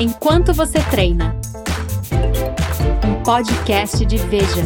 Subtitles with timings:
[0.00, 1.36] Enquanto você treina.
[3.06, 4.64] Um podcast de Veja.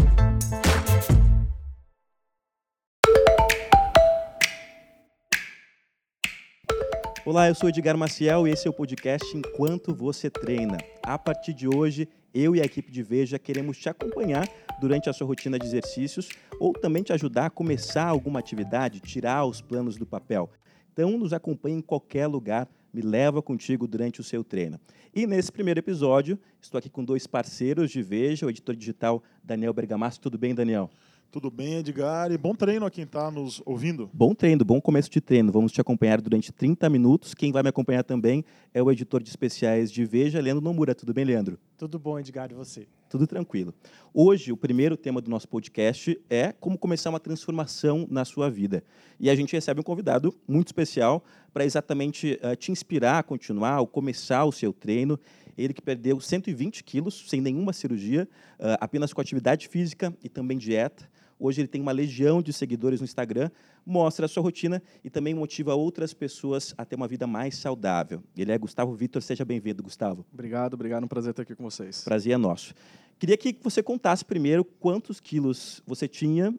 [7.27, 10.79] Olá, eu sou Edgar Maciel e esse é o podcast Enquanto Você Treina.
[11.03, 14.49] A partir de hoje, eu e a equipe de Veja queremos te acompanhar
[14.81, 19.45] durante a sua rotina de exercícios ou também te ajudar a começar alguma atividade, tirar
[19.45, 20.49] os planos do papel.
[20.91, 24.79] Então, nos acompanhe em qualquer lugar, me leva contigo durante o seu treino.
[25.15, 29.73] E nesse primeiro episódio, estou aqui com dois parceiros de Veja, o editor digital Daniel
[29.73, 30.23] Bergamasco.
[30.23, 30.91] Tudo bem, Daniel?
[31.31, 32.33] Tudo bem, Edgar?
[32.33, 34.09] E bom treino a quem está nos ouvindo.
[34.15, 35.53] Bom treino, bom começo de treino.
[35.53, 37.35] Vamos te acompanhar durante 30 minutos.
[37.35, 40.95] Quem vai me acompanhar também é o editor de especiais de Veja, Leandro Nomura.
[40.95, 41.59] Tudo bem, Leandro?
[41.77, 42.89] Tudo bom, Edgar, e você?
[43.09, 43.73] Tudo tranquilo.
[44.13, 48.85] Hoje, o primeiro tema do nosso podcast é como começar uma transformação na sua vida.
[49.19, 53.81] E a gente recebe um convidado muito especial para exatamente uh, te inspirar a continuar
[53.81, 55.19] ou começar o seu treino.
[55.57, 58.29] Ele que perdeu 120 quilos sem nenhuma cirurgia,
[58.61, 61.09] uh, apenas com atividade física e também dieta.
[61.39, 63.51] Hoje ele tem uma legião de seguidores no Instagram,
[63.87, 68.23] mostra a sua rotina e também motiva outras pessoas a ter uma vida mais saudável.
[68.37, 70.27] Ele é Gustavo Vitor, seja bem-vindo, Gustavo.
[70.33, 72.03] Obrigado, obrigado, um prazer estar aqui com vocês.
[72.03, 72.75] Prazer é nosso.
[73.19, 76.55] Queria que você contasse primeiro quantos quilos você tinha,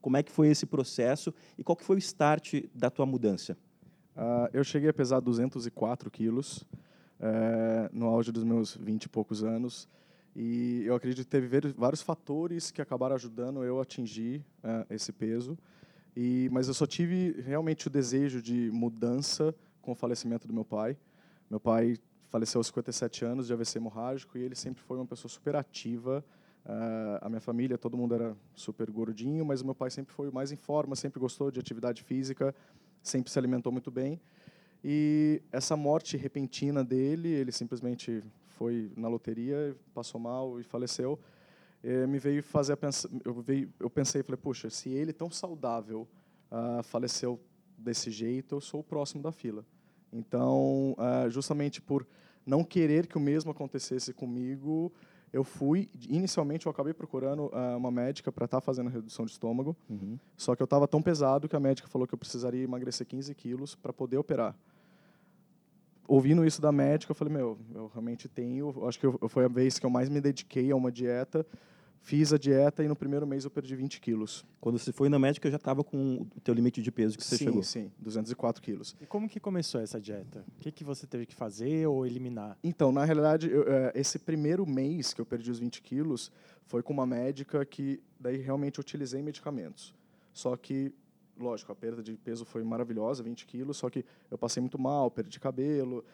[0.00, 3.56] como é que foi esse processo e qual que foi o start da tua mudança.
[4.16, 6.58] Uh, eu cheguei a pesar 204 quilos
[7.18, 9.88] uh, no auge dos meus 20 e poucos anos.
[10.36, 15.12] E eu acredito que teve vários fatores que acabaram ajudando eu a atingir uh, esse
[15.12, 15.56] peso.
[16.16, 20.64] E, mas eu só tive realmente o desejo de mudança com o falecimento do meu
[20.64, 20.96] pai.
[21.48, 21.96] Meu pai
[22.28, 26.24] faleceu aos 57 anos de AVC hemorrágico e ele sempre foi uma pessoa super ativa.
[26.64, 30.30] Uh, a minha família, todo mundo era super gordinho, mas o meu pai sempre foi
[30.30, 32.54] mais em forma, sempre gostou de atividade física,
[33.02, 34.20] sempre se alimentou muito bem.
[34.82, 38.22] E essa morte repentina dele, ele simplesmente
[38.54, 41.18] foi na loteria, passou mal e faleceu,
[41.82, 45.30] eh, me veio fazer a pensar, eu, veio, eu pensei, falei, puxa, se ele tão
[45.30, 46.08] saudável
[46.50, 47.38] uh, faleceu
[47.76, 49.64] desse jeito, eu sou o próximo da fila.
[50.12, 52.06] Então, uh, justamente por
[52.46, 54.92] não querer que o mesmo acontecesse comigo,
[55.32, 59.32] eu fui, inicialmente eu acabei procurando uh, uma médica para estar tá fazendo redução de
[59.32, 60.18] estômago, uhum.
[60.36, 63.34] só que eu estava tão pesado que a médica falou que eu precisaria emagrecer 15
[63.34, 64.56] quilos para poder operar
[66.06, 68.86] ouvindo isso da médica, eu falei, meu, eu realmente tenho.
[68.86, 71.46] Acho que eu, foi a vez que eu mais me dediquei a uma dieta.
[72.00, 74.44] Fiz a dieta e no primeiro mês eu perdi 20 quilos.
[74.60, 77.38] Quando você foi na médica, já estava com o teu limite de peso que você
[77.38, 77.62] sim, chegou?
[77.62, 78.94] Sim, sim, 204 quilos.
[79.00, 80.44] E como que começou essa dieta?
[80.58, 82.58] O que, que você teve que fazer ou eliminar?
[82.62, 86.30] Então, na realidade, eu, é, esse primeiro mês que eu perdi os 20 quilos
[86.66, 89.94] foi com uma médica que daí realmente utilizei medicamentos.
[90.30, 90.92] Só que
[91.38, 95.10] lógico, a perda de peso foi maravilhosa, 20 quilos, só que eu passei muito mal,
[95.10, 96.04] perdi cabelo.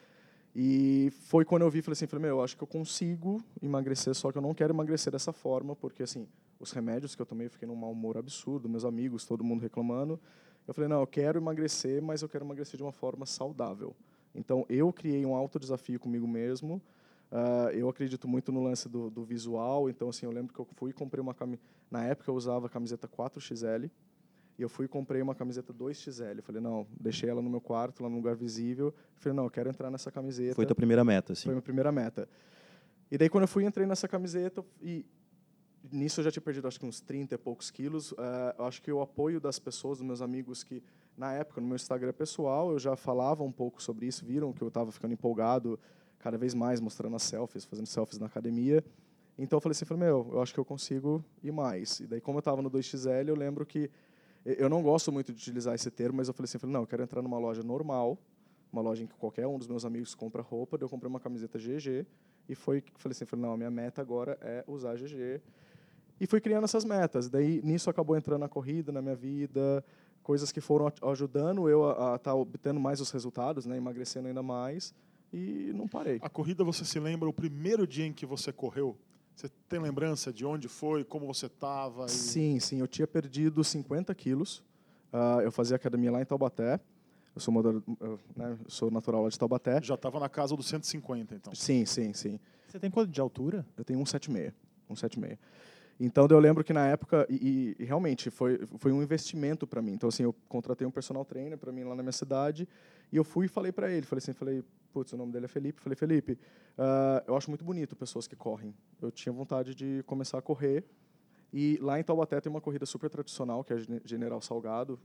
[0.55, 4.13] E foi quando eu vi, falei assim, falei, meu, eu acho que eu consigo emagrecer,
[4.13, 6.27] só que eu não quero emagrecer dessa forma, porque, assim,
[6.59, 9.61] os remédios que eu tomei, eu fiquei num mau humor absurdo, meus amigos, todo mundo
[9.61, 10.19] reclamando.
[10.67, 13.95] Eu falei, não, eu quero emagrecer, mas eu quero emagrecer de uma forma saudável.
[14.35, 16.81] Então, eu criei um alto desafio comigo mesmo.
[17.31, 19.89] Uh, eu acredito muito no lance do, do, visual.
[19.89, 21.63] Então, assim, eu lembro que eu fui e comprei uma camiseta...
[21.89, 23.89] Na época, eu usava a camiseta 4XL.
[24.61, 26.37] E eu fui e comprei uma camiseta 2XL.
[26.37, 28.89] Eu falei, não, deixei ela no meu quarto, lá no lugar visível.
[28.89, 30.53] Eu falei, não, eu quero entrar nessa camiseta.
[30.53, 31.45] Foi tua primeira meta, sim.
[31.45, 32.29] Foi minha primeira meta.
[33.09, 35.03] E daí, quando eu fui, entrei nessa camiseta e
[35.91, 38.11] nisso eu já tinha perdido, acho que uns 30 e poucos quilos.
[38.11, 38.17] Uh,
[38.59, 40.83] eu acho que o apoio das pessoas, dos meus amigos que,
[41.17, 44.61] na época, no meu Instagram pessoal, eu já falava um pouco sobre isso, viram que
[44.61, 45.79] eu estava ficando empolgado
[46.19, 48.85] cada vez mais, mostrando as selfies, fazendo selfies na academia.
[49.39, 51.99] Então eu falei assim, falei, meu, eu acho que eu consigo ir mais.
[51.99, 53.89] E daí, como eu estava no 2XL, eu lembro que
[54.45, 56.87] eu não gosto muito de utilizar esse termo, mas eu falei assim, falei, não, eu
[56.87, 58.17] quero entrar numa loja normal,
[58.71, 61.59] uma loja em que qualquer um dos meus amigos compra roupa, eu comprei uma camiseta
[61.59, 62.05] GG
[62.49, 65.41] e foi falei assim, falei, não, a minha meta agora é usar GG.
[66.19, 67.29] E fui criando essas metas.
[67.29, 69.83] Daí nisso acabou entrando a corrida na minha vida,
[70.21, 74.43] coisas que foram ajudando eu a estar tá obtendo mais os resultados, né, emagrecendo ainda
[74.43, 74.93] mais
[75.33, 76.19] e não parei.
[76.21, 78.97] A corrida, você se lembra o primeiro dia em que você correu?
[79.35, 82.05] Você tem lembrança de onde foi, como você estava?
[82.05, 82.09] E...
[82.09, 82.79] Sim, sim.
[82.79, 84.59] Eu tinha perdido 50 quilos.
[85.11, 86.79] Uh, eu fazia academia lá em Taubaté.
[87.33, 89.81] Eu sou, eu, né, sou natural lá de Taubaté.
[89.81, 91.55] Já estava na casa dos 150, então.
[91.55, 92.39] Sim, sim, sim.
[92.67, 93.65] Você tem quanto de altura?
[93.77, 94.53] Eu tenho 1,76.
[94.89, 95.37] 1,76.
[95.99, 99.93] Então, eu lembro que na época, e, e realmente foi, foi um investimento para mim.
[99.93, 102.67] Então, assim, eu contratei um personal trainer para mim lá na minha cidade,
[103.11, 105.47] e eu fui e falei para ele, falei assim, falei, putz, o nome dele é
[105.47, 106.33] Felipe, falei, Felipe,
[106.77, 108.73] uh, eu acho muito bonito pessoas que correm.
[109.01, 110.83] Eu tinha vontade de começar a correr,
[111.53, 114.99] e lá em Taubaté tem uma corrida super tradicional, que é General Salgado,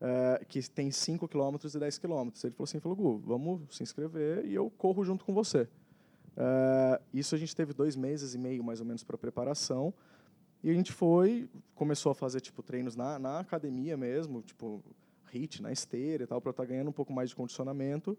[0.00, 2.28] uh, que tem 5 km e 10 km.
[2.44, 5.68] Ele falou assim, falou, Gu, vamos se inscrever e eu corro junto com você.
[6.36, 9.92] É, isso a gente teve dois meses e meio, mais ou menos, para preparação.
[10.62, 14.82] E a gente foi, começou a fazer tipo treinos na, na academia mesmo, tipo
[15.30, 18.16] hit na esteira e tal, para estar tá ganhando um pouco mais de condicionamento.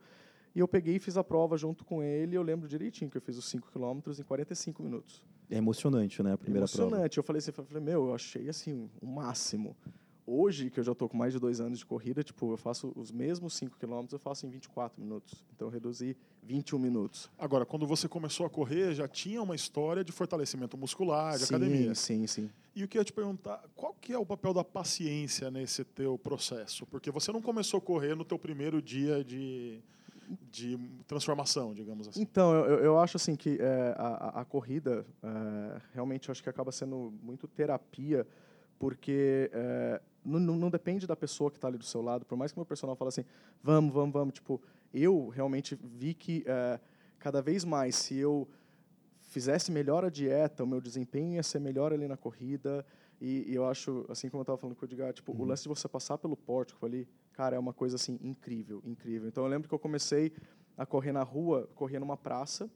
[0.56, 2.36] E eu peguei e fiz a prova junto com ele.
[2.36, 5.24] Eu lembro direitinho que eu fiz os 5 km em 45 minutos.
[5.50, 6.90] É emocionante, né, a primeira emocionante.
[6.90, 6.96] prova.
[6.96, 7.18] Emocionante.
[7.18, 9.76] Eu falei assim, eu falei, meu, eu achei assim o máximo.
[10.26, 12.94] Hoje, que eu já estou com mais de dois anos de corrida, tipo, eu faço
[12.96, 15.44] os mesmos 5 km, eu faço em 24 minutos.
[15.54, 17.30] Então, eu reduzi 21 minutos.
[17.38, 21.56] Agora, quando você começou a correr, já tinha uma história de fortalecimento muscular, de sim,
[21.56, 21.94] academia.
[21.94, 22.50] Sim, sim.
[22.74, 26.86] E eu queria te perguntar, qual que é o papel da paciência nesse teu processo?
[26.86, 29.82] Porque você não começou a correr no teu primeiro dia de,
[30.52, 30.78] de
[31.08, 32.22] transformação, digamos assim.
[32.22, 36.72] Então, eu, eu acho assim que é, a, a, corrida é, realmente acho que acaba
[36.72, 38.26] sendo muito terapia,
[38.80, 42.52] porque é, não, não, depende da pessoa que está ali do seu lado, por mais
[42.52, 43.26] que meu personal fale assim,
[43.62, 44.62] vamos, vamos, vamos, tipo,
[44.94, 46.80] eu realmente vi que é,
[47.20, 48.48] cada vez mais, se eu
[49.22, 52.86] fizesse melhor a dieta, o meu desempenho ia ser melhor ali na corrida,
[53.20, 55.42] e, e eu acho, assim como eu estava falando com o Edgar, tipo, uhum.
[55.42, 59.28] o lance de você passar pelo pórtico ali, cara, é uma coisa assim incrível, incrível.
[59.28, 60.32] Então eu lembro que eu comecei
[60.78, 62.70] a correr na rua, corria numa praça,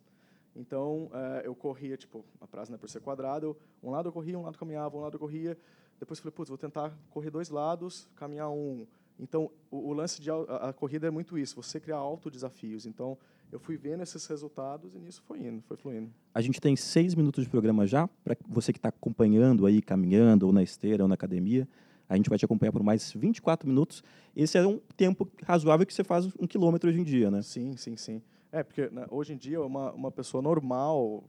[0.55, 3.47] então é, eu corria, tipo, a praça né, por ser quadrada,
[3.81, 5.57] um lado eu corria, um lado caminhava, um lado eu corria,
[5.99, 8.85] depois falei, putz, vou tentar correr dois lados, caminhar um.
[9.19, 10.35] Então, o, o lance de a,
[10.69, 12.85] a, corrida é muito isso, você criar autodesafios.
[12.85, 13.17] Então,
[13.51, 16.11] eu fui vendo esses resultados e nisso foi indo, foi fluindo.
[16.33, 20.45] A gente tem seis minutos de programa já, para você que está acompanhando aí, caminhando,
[20.45, 21.67] ou na esteira, ou na academia.
[22.09, 24.03] A gente vai te acompanhar por mais 24 minutos.
[24.35, 27.41] Esse é um tempo razoável que você faz um quilômetro hoje em dia, né?
[27.41, 28.21] Sim, sim, sim.
[28.51, 31.23] É, porque né, hoje em dia, uma, uma pessoa normal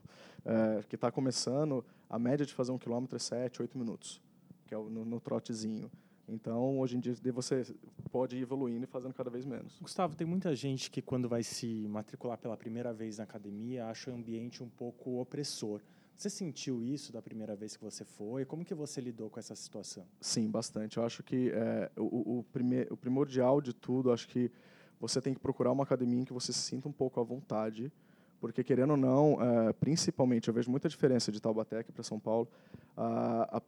[0.44, 4.20] é, que está começando, a média de fazer um quilômetro é 7, 8 minutos
[4.68, 5.90] que é o, no, no trotezinho.
[6.28, 7.64] Então, hoje em dia, você
[8.12, 9.78] pode ir evoluindo e fazendo cada vez menos.
[9.80, 14.10] Gustavo, tem muita gente que, quando vai se matricular pela primeira vez na academia, acha
[14.10, 15.80] o ambiente um pouco opressor.
[16.18, 18.44] Você sentiu isso da primeira vez que você foi?
[18.44, 20.04] Como que você lidou com essa situação?
[20.20, 20.96] Sim, bastante.
[20.96, 24.50] Eu acho que é, o, o, primeir, o primordial de tudo, acho que
[24.98, 27.92] você tem que procurar uma academia em que você se sinta um pouco à vontade,
[28.40, 32.48] porque, querendo ou não, é, principalmente, eu vejo muita diferença de Taubaté para São Paulo.
[32.96, 33.62] A, a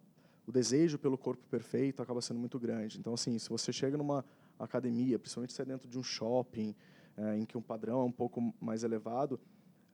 [0.44, 2.98] o desejo pelo corpo perfeito acaba sendo muito grande.
[2.98, 4.24] Então, assim, se você chega numa
[4.58, 6.74] academia, principalmente se é dentro de um shopping,
[7.16, 9.38] é, em que um padrão é um pouco mais elevado,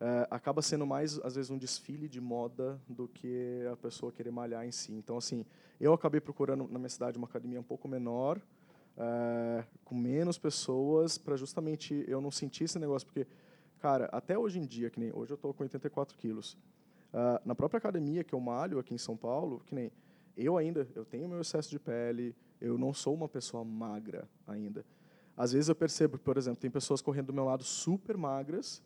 [0.00, 4.30] é, acaba sendo mais, às vezes, um desfile de moda do que a pessoa querer
[4.30, 4.92] malhar em si.
[4.92, 5.44] Então, assim,
[5.80, 8.40] eu acabei procurando na minha cidade uma academia um pouco menor,
[8.96, 13.26] é, com menos pessoas, para justamente eu não sentir esse negócio, porque,
[13.78, 16.54] cara, até hoje em dia, que nem hoje eu estou com 84 quilos,
[17.12, 19.92] uh, na própria academia que eu malho aqui em São Paulo, que nem
[20.36, 24.84] eu ainda, eu tenho meu excesso de pele, eu não sou uma pessoa magra ainda.
[25.36, 28.82] Às vezes eu percebo, por exemplo, tem pessoas correndo do meu lado super magras,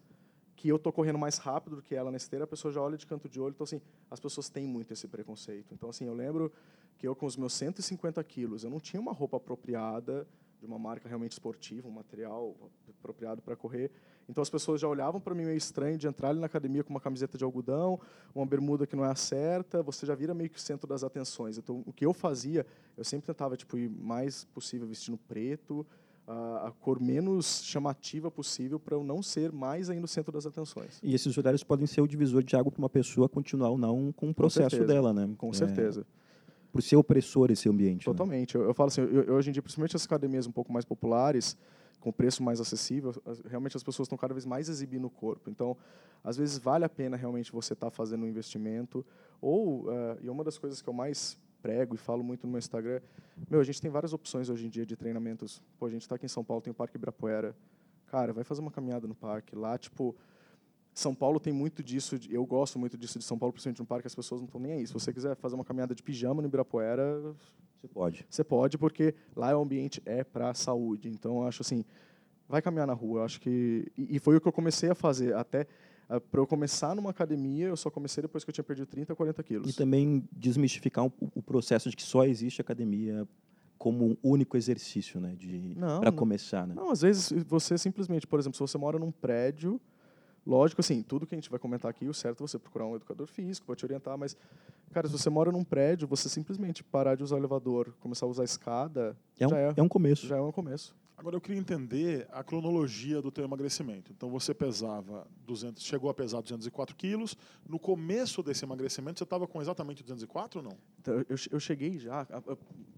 [0.61, 2.99] que eu estou correndo mais rápido do que ela na esteira, a pessoa já olha
[2.99, 3.53] de canto de olho.
[3.55, 3.81] Então, assim,
[4.11, 5.73] as pessoas têm muito esse preconceito.
[5.73, 6.53] Então, assim, eu lembro
[6.99, 10.29] que eu, com os meus 150 quilos, eu não tinha uma roupa apropriada
[10.59, 12.55] de uma marca realmente esportiva, um material
[12.91, 13.91] apropriado para correr.
[14.29, 16.91] Então as pessoas já olhavam para mim meio estranho de entrar ali na academia com
[16.91, 17.99] uma camiseta de algodão,
[18.35, 21.03] uma bermuda que não é a certa, você já vira meio que o centro das
[21.03, 21.57] atenções.
[21.57, 25.87] Então o que eu fazia, eu sempre tentava tipo ir mais possível vestindo preto,
[26.31, 30.47] a, a cor menos chamativa possível para eu não ser mais ainda o centro das
[30.47, 31.01] atenções.
[31.03, 34.13] E esses horários podem ser o divisor de água para uma pessoa continuar ou não
[34.13, 35.29] com o processo dela, né?
[35.37, 35.53] Com é.
[35.53, 36.07] certeza
[36.73, 38.07] por ser opressor esse ambiente.
[38.07, 38.13] Né?
[38.13, 38.57] Totalmente.
[38.57, 38.63] Né?
[38.63, 41.57] Eu, eu, falo assim, eu, hoje em dia, principalmente as academias um pouco mais populares,
[41.99, 43.13] com preço mais acessível,
[43.45, 45.51] realmente as pessoas estão cada vez mais exibindo o corpo.
[45.51, 45.77] Então,
[46.23, 49.05] às vezes vale a pena realmente você estar tá fazendo um investimento.
[49.41, 52.59] Ou, uh, e uma das coisas que eu mais prego e falo muito no meu
[52.59, 53.01] Instagram,
[53.49, 55.63] meu, a gente tem várias opções hoje em dia de treinamentos.
[55.79, 57.55] Pô, a gente está aqui em São Paulo, tem o Parque Ibirapuera.
[58.07, 59.55] Cara, vai fazer uma caminhada no parque.
[59.55, 60.17] Lá, tipo,
[60.93, 64.07] são Paulo tem muito disso, eu gosto muito disso de São Paulo, principalmente no parque,
[64.07, 64.87] as pessoas não estão nem aí.
[64.87, 67.35] Se você quiser fazer uma caminhada de pijama no Ibirapuera,
[67.81, 68.27] você pode.
[68.29, 71.09] Você pode, porque lá o ambiente é para a saúde.
[71.09, 71.85] Então, acho assim,
[72.49, 73.21] vai caminhar na rua.
[73.21, 75.67] Eu acho que e, foi o que eu comecei a fazer até
[76.19, 79.43] para eu começar numa academia, eu só comecei depois que eu tinha perdido 30, 40
[79.43, 79.71] quilos.
[79.71, 83.29] E também desmistificar o processo de que só existe academia
[83.79, 86.75] como um único exercício, né, de para começar, né?
[86.75, 89.81] Não, às vezes você simplesmente, por exemplo, se você mora num prédio
[90.47, 92.97] Lógico, assim, tudo que a gente vai comentar aqui, o certo é você procurar um
[92.97, 94.37] educador físico para te orientar, mas,
[94.93, 98.29] cara, se você mora num prédio, você simplesmente parar de usar o elevador, começar a
[98.29, 100.27] usar a escada, é um, é, é um começo.
[100.27, 100.97] Já é um começo.
[101.21, 104.11] Agora eu queria entender a cronologia do teu emagrecimento.
[104.11, 107.37] Então você pesava 200, chegou a pesar 204 quilos.
[107.69, 110.79] No começo desse emagrecimento você estava com exatamente 204 ou não?
[110.99, 112.53] Então, eu, eu cheguei já a, a,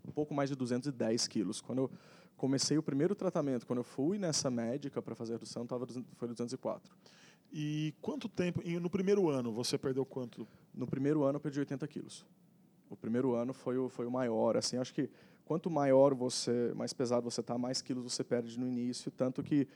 [0.06, 1.60] um pouco mais de 210 quilos.
[1.60, 1.90] Quando eu
[2.36, 6.28] comecei o primeiro tratamento, quando eu fui nessa médica para fazer a redução, tava, foi
[6.28, 6.94] 204.
[7.52, 10.46] E quanto tempo, e no primeiro ano, você perdeu quanto?
[10.72, 12.24] No primeiro ano eu perdi 80 quilos.
[12.88, 14.56] O primeiro ano foi o, foi o maior.
[14.56, 15.10] Assim, acho que
[15.44, 19.10] quanto maior você, mais pesado você está, mais quilos você perde no início.
[19.10, 19.66] Tanto que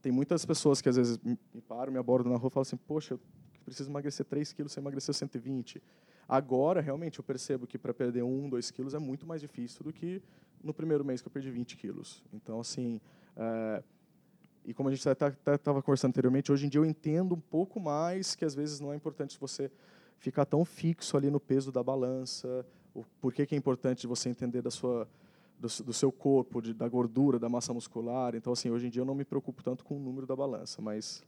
[0.00, 2.76] tem muitas pessoas que às vezes me param, me abordam na rua e falam assim,
[2.76, 3.20] poxa, eu
[3.64, 5.82] preciso emagrecer 3 quilos, você emagreceu 120.
[6.28, 9.92] Agora, realmente, eu percebo que para perder 1, 2 quilos é muito mais difícil do
[9.92, 10.22] que
[10.62, 12.22] no primeiro mês que eu perdi 20 quilos.
[12.32, 13.00] Então, assim,
[13.36, 13.82] é,
[14.64, 18.34] e como a gente estava conversando anteriormente, hoje em dia eu entendo um pouco mais
[18.34, 19.70] que às vezes não é importante você
[20.18, 24.62] ficar tão fixo ali no peso da balança, o porquê que é importante você entender
[24.62, 25.08] da sua
[25.58, 28.34] do, do seu corpo, de, da gordura, da massa muscular.
[28.34, 30.82] Então, assim, hoje em dia eu não me preocupo tanto com o número da balança,
[30.82, 31.22] mas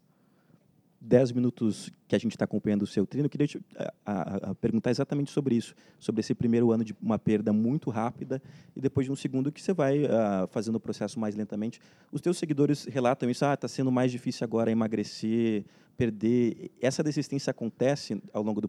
[1.04, 4.50] 10 minutos que a gente está acompanhando o seu treino, eu queria te a, a,
[4.50, 8.42] a perguntar exatamente sobre isso, sobre esse primeiro ano de uma perda muito rápida
[8.74, 11.80] e depois de um segundo que você vai uh, fazendo o processo mais lentamente.
[12.10, 15.64] Os teus seguidores relatam isso, ah, está sendo mais difícil agora emagrecer,
[15.96, 16.70] perder.
[16.80, 18.68] Essa desistência acontece ao longo do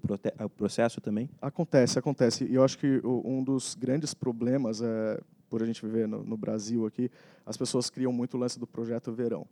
[0.56, 1.30] processo também?
[1.42, 2.46] Acontece, acontece.
[2.46, 6.38] E eu acho que um dos grandes problemas, é, por a gente viver no, no
[6.38, 7.10] Brasil aqui,
[7.46, 9.48] as pessoas criam muito o lance do projeto verão.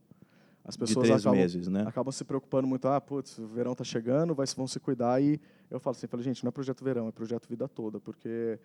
[0.66, 1.84] As pessoas acabam, meses, né?
[1.86, 5.22] acabam se preocupando muito, ah, putz, o verão está chegando, vai, vão se cuidar.
[5.22, 5.40] E
[5.70, 8.58] eu falo assim, falo, gente, não é projeto verão, é projeto vida toda, porque,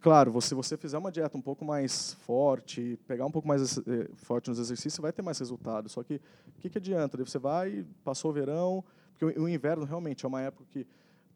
[0.00, 4.08] claro, se você fizer uma dieta um pouco mais forte, pegar um pouco mais eh,
[4.14, 5.90] forte nos exercícios, vai ter mais resultado.
[5.90, 7.18] Só que, o que, que adianta?
[7.18, 10.86] Você vai, passou o verão, porque o, o inverno realmente é uma época que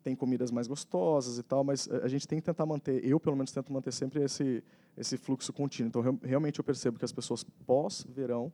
[0.03, 3.37] tem comidas mais gostosas e tal, mas a gente tem que tentar manter, eu pelo
[3.37, 4.65] menos tento manter sempre esse,
[4.97, 5.89] esse fluxo contínuo.
[5.89, 8.51] Então, realmente eu percebo que as pessoas pós-verão,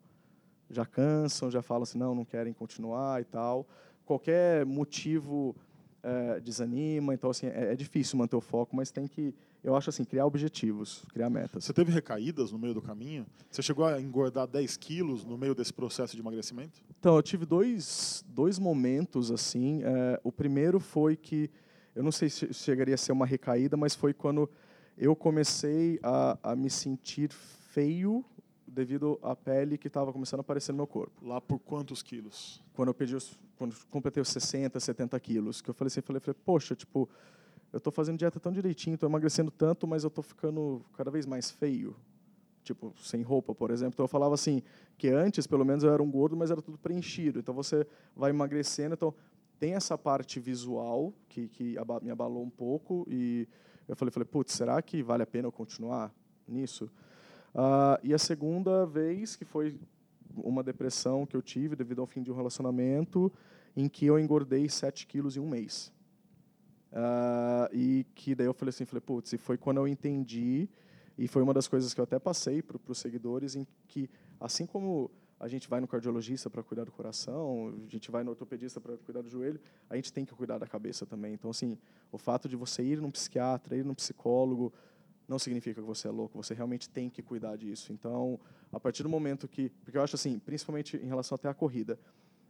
[0.70, 3.66] já cansam, já falam assim, não, não querem continuar e tal.
[4.04, 5.54] Qualquer motivo
[6.02, 9.90] é, desanima, então assim é, é, difícil manter o foco, mas tem que, eu acho
[9.90, 11.64] assim, criar objetivos, criar metas.
[11.64, 13.26] Você teve recaídas no meio do caminho?
[13.50, 16.80] Você chegou a engordar 10 quilos no meio desse processo de emagrecimento?
[16.98, 19.82] Então, eu tive dois, dois momentos assim.
[19.82, 21.50] É, o primeiro foi que,
[21.94, 24.48] eu não sei se chegaria a ser uma recaída, mas foi quando
[24.96, 28.24] eu comecei a, a me sentir feio
[28.70, 31.24] devido à pele que estava começando a aparecer no meu corpo.
[31.26, 32.62] Lá por quantos quilos?
[32.74, 36.20] Quando eu pedi os, quando completei os 60, 70 quilos, que eu falei assim, falei,
[36.20, 37.08] falei poxa, tipo,
[37.72, 41.26] eu estou fazendo dieta tão direitinho, estou emagrecendo tanto, mas eu estou ficando cada vez
[41.26, 41.96] mais feio,
[42.62, 43.94] tipo, sem roupa, por exemplo.
[43.94, 44.62] Então eu falava assim,
[44.96, 47.38] que antes, pelo menos, eu era um gordo, mas era tudo preenchido.
[47.38, 49.14] Então você vai emagrecendo, então
[49.58, 53.48] tem essa parte visual que, que me abalou um pouco e
[53.88, 56.14] eu falei, falei, putz, será que vale a pena eu continuar
[56.46, 56.90] nisso?
[57.54, 59.78] Uh, e a segunda vez, que foi
[60.36, 63.32] uma depressão que eu tive devido ao fim de um relacionamento,
[63.76, 65.92] em que eu engordei 7 quilos em um mês.
[66.92, 70.68] Uh, e que daí eu falei assim, falei, putz, e foi quando eu entendi,
[71.16, 74.08] e foi uma das coisas que eu até passei para os seguidores, em que,
[74.40, 78.30] assim como a gente vai no cardiologista para cuidar do coração, a gente vai no
[78.30, 81.34] ortopedista para cuidar do joelho, a gente tem que cuidar da cabeça também.
[81.34, 81.78] Então, assim,
[82.10, 84.72] o fato de você ir num psiquiatra, ir num psicólogo,
[85.28, 87.92] não significa que você é louco, você realmente tem que cuidar disso.
[87.92, 88.40] Então,
[88.72, 89.68] a partir do momento que.
[89.84, 91.98] Porque eu acho assim, principalmente em relação até à corrida,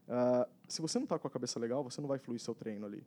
[0.06, 2.86] uh, se você não está com a cabeça legal, você não vai fluir seu treino
[2.86, 3.04] ali.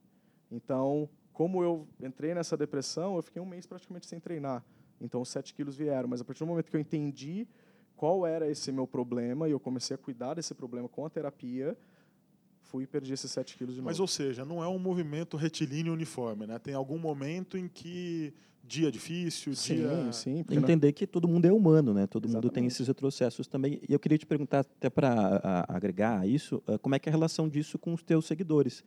[0.51, 4.63] Então, como eu entrei nessa depressão, eu fiquei um mês praticamente sem treinar.
[4.99, 6.09] Então, os 7 quilos vieram.
[6.09, 7.47] Mas a partir do momento que eu entendi
[7.95, 11.77] qual era esse meu problema e eu comecei a cuidar desse problema com a terapia,
[12.61, 13.89] fui e perdi esses 7 quilos de novo.
[13.89, 16.59] Mas, ou seja, não é um movimento retilíneo uniforme, né?
[16.59, 20.13] Tem algum momento em que dia difícil, sim, dia...
[20.13, 22.07] Sim, Entender que todo mundo é humano, né?
[22.07, 22.45] Todo Exatamente.
[22.45, 23.81] mundo tem esses retrocessos também.
[23.87, 27.11] E eu queria te perguntar, até para agregar a isso, ah, como é que é
[27.11, 28.83] a relação disso com os teus seguidores?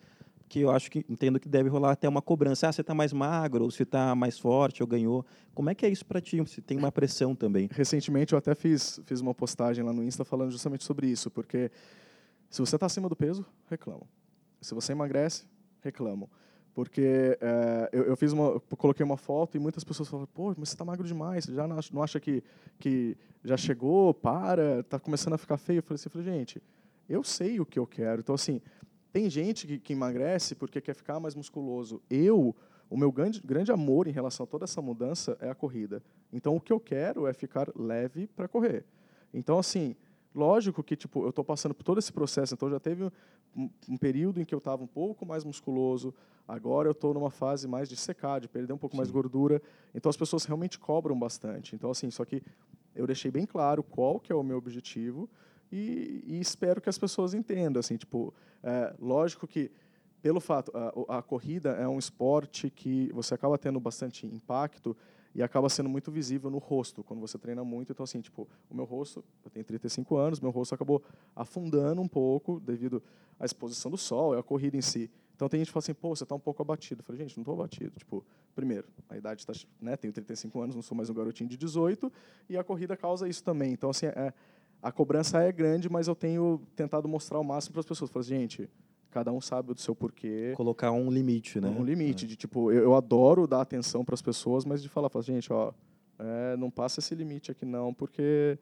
[0.49, 2.69] Que eu acho que, entendo que deve rolar até uma cobrança.
[2.69, 5.26] Ah, você está mais magro, ou você está mais forte, ou ganhou.
[5.54, 6.43] Como é que é isso para ti?
[6.47, 7.69] Se tem uma pressão também?
[7.71, 11.71] Recentemente eu até fiz, fiz uma postagem lá no Insta falando justamente sobre isso, porque
[12.54, 14.06] se você está acima do peso, reclamam.
[14.61, 15.44] Se você emagrece,
[15.82, 16.30] reclamam.
[16.73, 20.54] Porque é, eu, eu, fiz uma, eu coloquei uma foto e muitas pessoas falam, pô,
[20.56, 22.44] mas você está magro demais, já não, não acha que,
[22.78, 25.78] que já chegou, para, está começando a ficar feio.
[25.78, 26.62] Eu falei assim, falei, gente,
[27.08, 28.20] eu sei o que eu quero.
[28.20, 28.62] Então, assim,
[29.12, 32.00] tem gente que, que emagrece porque quer ficar mais musculoso.
[32.08, 32.54] Eu,
[32.88, 36.00] o meu grande, grande amor em relação a toda essa mudança é a corrida.
[36.32, 38.84] Então, o que eu quero é ficar leve para correr.
[39.32, 39.96] Então, assim,
[40.34, 43.04] Lógico que tipo, eu estou passando por todo esse processo, então já teve
[43.56, 46.12] um, um período em que eu estava um pouco mais musculoso,
[46.46, 48.98] agora eu estou numa fase mais de secar, de perder um pouco Sim.
[48.98, 49.62] mais gordura.
[49.94, 51.76] Então as pessoas realmente cobram bastante.
[51.76, 52.42] Então, assim, só que
[52.94, 55.28] eu deixei bem claro qual que é o meu objetivo
[55.70, 57.78] e, e espero que as pessoas entendam.
[57.78, 59.70] Assim, tipo, é, lógico que
[60.24, 64.96] pelo fato, a, a corrida é um esporte que você acaba tendo bastante impacto
[65.34, 67.92] e acaba sendo muito visível no rosto quando você treina muito.
[67.92, 71.02] Então, assim, tipo, o meu rosto, eu tenho 35 anos, meu rosto acabou
[71.34, 73.02] afundando um pouco devido
[73.38, 75.10] à exposição do sol à corrida em si.
[75.34, 77.00] Então, tem gente que fala assim, pô, você está um pouco abatido.
[77.00, 77.98] Eu falei, gente, não estou abatido.
[77.98, 78.24] Tipo,
[78.54, 82.12] primeiro, a idade está, né, tenho 35 anos, não sou mais um garotinho de 18,
[82.48, 83.72] e a corrida causa isso também.
[83.72, 84.32] Então, assim, é,
[84.80, 88.10] a cobrança é grande, mas eu tenho tentado mostrar o máximo para as pessoas.
[88.10, 88.70] Falei, gente,
[89.14, 90.52] cada um sabe do seu porquê.
[90.56, 91.68] Colocar um limite, né?
[91.68, 92.28] Um limite, é.
[92.28, 95.52] de tipo, eu, eu, adoro dar atenção para as pessoas, mas de falar, falar gente,
[95.52, 95.73] ó,
[96.18, 98.59] é, não passa esse limite aqui não, porque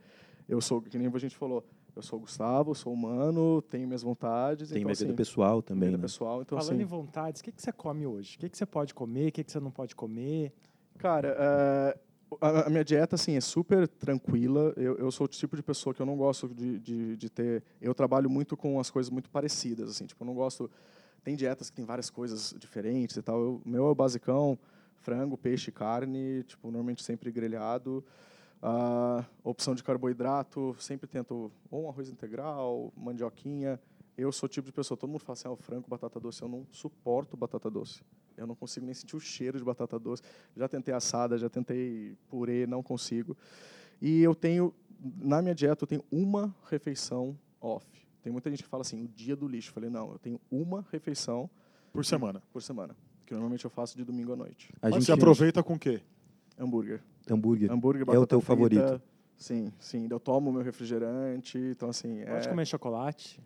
[0.47, 1.64] eu sou, que nem a gente falou,
[1.97, 4.68] eu sou o Gustavo, sou humano, tenho minhas vontades.
[4.68, 5.88] Tem então, minha assim, vida pessoal também.
[5.88, 6.02] Vida né?
[6.02, 8.37] pessoal, então, Falando assim, em vontades, o que, que você come hoje?
[8.37, 9.28] O que, que você pode comer?
[9.28, 10.52] O que, que você não pode comer?
[10.99, 11.99] Cara, é,
[12.40, 14.72] a, minha dieta assim é super tranquila.
[14.76, 17.62] Eu, eu sou o tipo de pessoa que eu não gosto de, de, de, ter.
[17.80, 20.06] Eu trabalho muito com as coisas muito parecidas, assim.
[20.06, 20.70] Tipo, eu não gosto.
[21.22, 23.56] Tem dietas que tem várias coisas diferentes e tal.
[23.56, 24.58] o meu é o basicão:
[24.96, 26.42] frango, peixe, carne.
[26.44, 28.04] Tipo, normalmente sempre grelhado.
[28.62, 33.80] Uh, opção de carboidrato, sempre tento ou um arroz integral, mandioquinha.
[34.16, 36.42] Eu sou o tipo de pessoa, todo mundo fala assim, ah, frango, batata doce.
[36.42, 38.02] Eu não suporto batata doce.
[38.36, 40.22] Eu não consigo nem sentir o cheiro de batata doce.
[40.56, 43.36] Já tentei assada, já tentei purê, não consigo.
[44.00, 44.74] E eu tenho,
[45.18, 47.86] na minha dieta, eu tenho uma refeição off.
[48.22, 49.70] Tem muita gente que fala assim, o dia do lixo.
[49.70, 51.50] Eu falei, não, eu tenho uma refeição.
[51.92, 52.42] Por semana?
[52.52, 52.96] Por semana.
[53.26, 54.72] Que normalmente eu faço de domingo à noite.
[54.80, 56.00] A Mas gente você aproveita com o quê?
[56.58, 57.02] Hambúrguer.
[57.28, 57.70] Hambúrguer.
[57.70, 58.46] Hambúrguer, É o teu frita.
[58.46, 59.02] favorito?
[59.36, 60.06] Sim, sim.
[60.08, 62.24] Eu tomo meu refrigerante, então assim...
[62.24, 62.50] Pode é...
[62.50, 63.40] comer chocolate?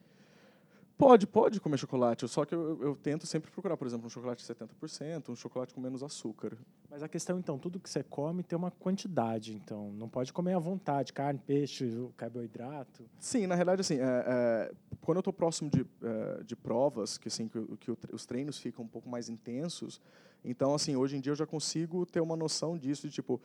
[0.99, 4.43] Pode, pode comer chocolate, só que eu, eu, tento sempre procurar, por exemplo, um chocolate
[4.43, 6.57] de 70%, um chocolate com menos açúcar.
[6.89, 10.55] Mas a questão, então, tudo que você come tem uma quantidade, então, não pode comer
[10.55, 11.87] à vontade, carne, peixe,
[12.17, 13.05] carboidrato.
[13.21, 14.73] Sim, na realidade, assim, é, é,
[15.03, 18.83] quando eu estou próximo de, é, de provas, que, assim, que, que os treinos ficam
[18.83, 20.01] um pouco mais intensos,
[20.43, 23.39] então, assim, hoje em dia eu já consigo ter uma noção disso, de tipo,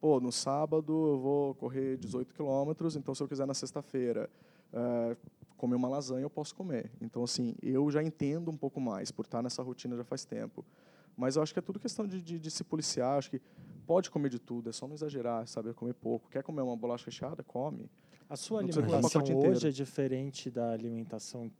[0.00, 4.28] pô, no sábado eu vou correr 18 quilômetros, então se eu quiser na sexta-feira
[4.72, 5.16] é,
[5.56, 6.90] comer uma lasanha, eu posso comer.
[7.00, 10.64] Então, assim, eu já entendo um pouco mais, por estar nessa rotina já faz tempo.
[11.16, 13.18] Mas eu acho que é tudo questão de, de, de se policiar.
[13.18, 13.40] Acho que
[13.86, 16.28] pode comer de tudo, é só não exagerar, saber comer pouco.
[16.28, 17.42] Quer comer uma bolacha recheada?
[17.42, 17.90] Come.
[18.28, 21.50] A sua não alimentação hoje é diferente da alimentação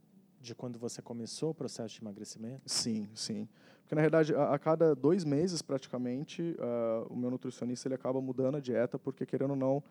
[0.41, 2.63] de quando você começou o processo de emagrecimento?
[2.67, 3.49] Sim, sim.
[3.81, 8.21] Porque, na verdade, a, a cada dois meses, praticamente, uh, o meu nutricionista ele acaba
[8.21, 9.83] mudando a dieta, porque, querendo ou não,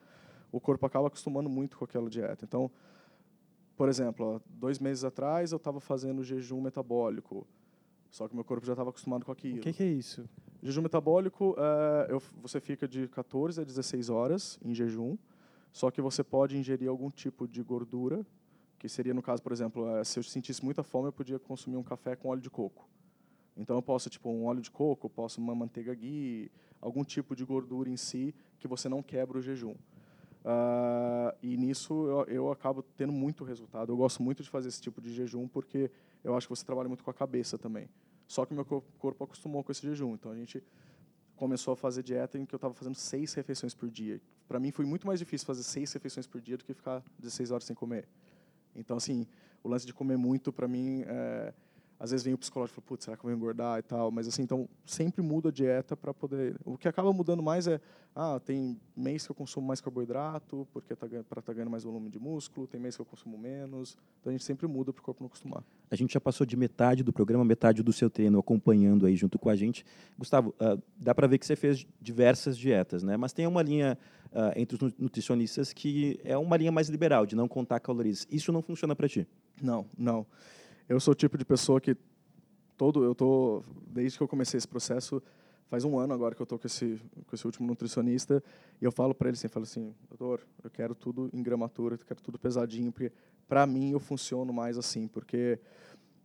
[0.51, 2.45] o corpo acaba acostumando muito com aquela dieta.
[2.45, 2.69] Então,
[3.75, 7.45] por exemplo, ó, dois meses atrás eu estava fazendo jejum metabólico,
[8.09, 9.57] só que meu corpo já estava acostumado com aquilo.
[9.57, 10.27] O que, que, é isso?
[10.63, 15.17] Jejum metabólico, é, eu, você fica de 14 a 16 horas em jejum,
[15.73, 18.25] só que você pode ingerir algum tipo de gordura,
[18.79, 21.75] que seria, no caso, por exemplo, é, se eu sentisse muita fome, eu podia consumir
[21.75, 22.87] um café com óleo de coco.
[23.57, 27.43] Então, eu posso, tipo, um óleo de coco, posso uma manteiga ghee, algum tipo de
[27.43, 29.75] gordura em si, que você não quebra o jejum.
[30.45, 33.91] Uh, e nisso eu, eu, acabo tendo muito resultado.
[33.91, 35.89] Eu gosto muito de fazer esse tipo de jejum porque
[36.23, 37.89] eu acho que você trabalha muito com a cabeça também.
[38.27, 40.13] Só que meu corpo acostumou com esse jejum.
[40.13, 40.63] Então a gente
[41.35, 44.21] começou a fazer dieta em que eu estava fazendo seis refeições por dia.
[44.47, 47.49] Para mim foi muito mais difícil fazer seis refeições por dia do que ficar 16
[47.49, 48.07] horas sem comer.
[48.75, 49.25] Então assim,
[49.63, 51.55] o lance de comer muito para mim é,
[51.99, 54.11] às vezes vem o psicólogo e fala, putz, será que eu vou engordar e tal?
[54.11, 56.55] Mas assim, então sempre muda a dieta para poder.
[56.65, 57.79] O que acaba mudando mais é,
[58.15, 61.83] ah, tem mês que eu consumo mais carboidrato porque tá para estar tá ganhando mais
[61.83, 63.97] volume de músculo, tem mês que eu consumo menos.
[64.19, 65.63] Então a gente sempre muda para o corpo não acostumar.
[65.89, 69.39] A gente já passou de metade do programa, metade do seu treino acompanhando aí junto
[69.39, 69.85] com a gente.
[70.17, 73.15] Gustavo, uh, dá para ver que você fez diversas dietas, né?
[73.15, 73.97] Mas tem uma linha
[74.31, 78.27] uh, entre os nutricionistas que é uma linha mais liberal, de não contar calorias.
[78.29, 79.25] Isso não funciona para ti?
[79.61, 80.25] Não, não.
[80.87, 81.97] Eu sou o tipo de pessoa que
[82.77, 85.21] todo eu tô desde que eu comecei esse processo
[85.67, 88.43] faz um ano agora que eu tô com esse com esse último nutricionista
[88.79, 91.99] e eu falo para ele assim, falo assim, doutor, eu quero tudo em gramatura, eu
[92.05, 93.11] quero tudo pesadinho, porque
[93.47, 95.59] para mim eu funciono mais assim, porque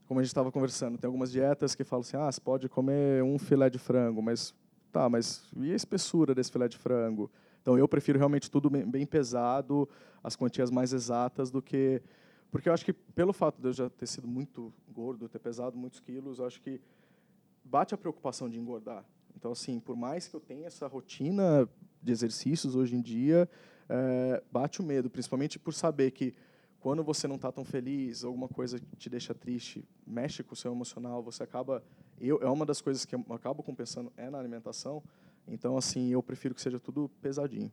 [0.07, 3.23] como a gente estava conversando, tem algumas dietas que falam assim, ah, você pode comer
[3.23, 4.55] um filé de frango, mas
[4.93, 7.31] tá, mas e a espessura desse filé de frango?
[7.63, 9.89] Então eu prefiro realmente tudo bem pesado,
[10.23, 12.03] as quantias mais exatas do que
[12.51, 15.77] porque eu acho que, pelo fato de eu já ter sido muito gordo, ter pesado
[15.77, 16.81] muitos quilos, eu acho que
[17.65, 19.05] bate a preocupação de engordar.
[19.37, 21.69] Então, assim, por mais que eu tenha essa rotina
[22.03, 23.49] de exercícios hoje em dia,
[23.89, 26.35] é, bate o medo, principalmente por saber que
[26.81, 30.73] quando você não está tão feliz, alguma coisa te deixa triste, mexe com o seu
[30.73, 31.83] emocional, você acaba...
[32.19, 35.03] Eu, é uma das coisas que eu acabo compensando é na alimentação,
[35.47, 37.71] então, assim, eu prefiro que seja tudo pesadinho.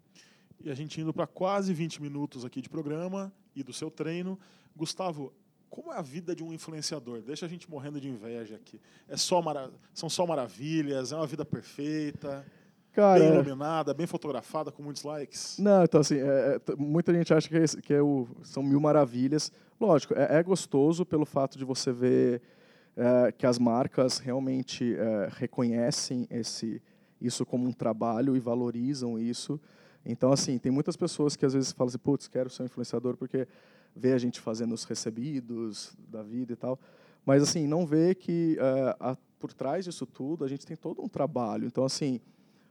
[0.60, 4.40] E a gente indo para quase 20 minutos aqui de programa e do seu treino.
[4.78, 5.34] Gustavo,
[5.70, 7.22] como é a vida de um influenciador?
[7.22, 8.80] Deixa a gente morrendo de inveja aqui.
[9.08, 9.70] É só mara...
[9.94, 11.12] São só maravilhas?
[11.12, 12.46] É uma vida perfeita?
[12.94, 15.58] Cara, bem é- iluminada, bem fotografada, com muitos likes?
[15.60, 18.80] Não, então assim, é- é- muita gente acha que, é, que é o- são mil
[18.80, 19.52] maravilhas.
[19.80, 22.42] Lógico, é, é gostoso pelo fato de você ver
[23.38, 24.96] que as marcas realmente
[25.34, 26.82] reconhecem esse,
[27.22, 29.60] isso como um trabalho e valorizam isso.
[30.04, 33.16] Então, assim, tem muitas pessoas que às vezes falam assim, putz, quero ser um influenciador
[33.16, 33.48] porque
[33.98, 36.80] vê a gente fazendo os recebidos da vida e tal.
[37.26, 41.02] Mas, assim, não vê que é, a- por trás disso tudo a gente tem todo
[41.02, 41.66] um trabalho.
[41.66, 42.20] Então, assim,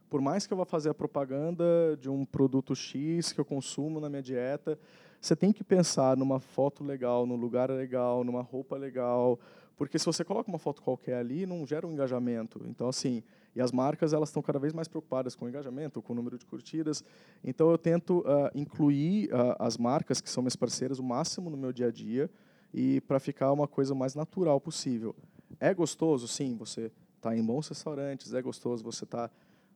[0.09, 1.65] por mais que eu vá fazer a propaganda
[2.01, 4.79] de um produto X que eu consumo na minha dieta,
[5.21, 9.39] você tem que pensar numa foto legal, num lugar legal, numa roupa legal,
[9.77, 12.63] porque se você coloca uma foto qualquer ali, não gera um engajamento.
[12.69, 13.23] Então, assim,
[13.57, 16.39] e as marcas elas estão cada vez mais preocupadas com o engajamento, com o número
[16.39, 17.03] de curtidas.
[17.43, 21.57] Então, eu tento ah, incluir ah, as marcas que são minhas parceiras o máximo no
[21.57, 22.31] meu dia a dia
[22.73, 25.17] e para ficar uma coisa mais natural possível.
[25.59, 29.33] É gostoso, sim, você está em bons restaurantes, é gostoso você estar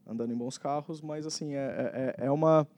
[0.06, 2.68] andando em bons carros, mas assim é, é, é uma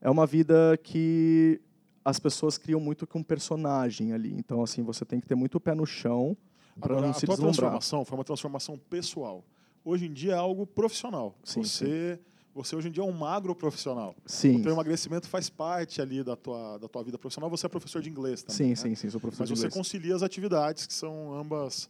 [0.00, 1.60] é uma vida que
[2.04, 4.34] as pessoas criam muito com um personagem ali.
[4.36, 6.36] Então assim você tem que ter muito pé no chão
[6.80, 7.54] para não a se tua deslumbrar.
[7.54, 9.44] transformação foi uma transformação pessoal.
[9.88, 11.34] Hoje em dia é algo profissional.
[11.42, 12.20] Sim, você,
[12.54, 14.14] você hoje em dia é um magro profissional.
[14.26, 17.48] Sim, O teu emagrecimento faz parte ali da tua, da tua vida profissional.
[17.48, 18.76] Você é professor de inglês também, sim, né?
[18.76, 19.72] sim, sim, sou professor Mas de você inglês.
[19.72, 21.88] concilia as atividades que são ambas,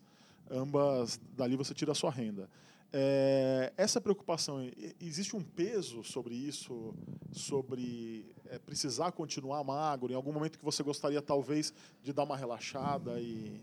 [0.49, 2.49] ambas dali você tira a sua renda.
[2.93, 4.65] É, essa preocupação,
[5.01, 6.95] existe um peso sobre isso,
[7.33, 12.37] sobre é, precisar continuar magro, em algum momento que você gostaria talvez de dar uma
[12.37, 13.61] relaxada e